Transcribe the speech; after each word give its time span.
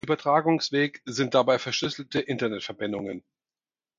Übertragungsweg 0.03 1.03
sind 1.05 1.35
dabei 1.35 1.59
verschlüsselte 1.59 2.21
Internetverbindungen. 2.21 3.23